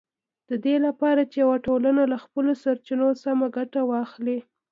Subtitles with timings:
[0.49, 4.37] د دې لپاره چې یوه ټولنه له خپلو سرچینو سمه ګټه واخلي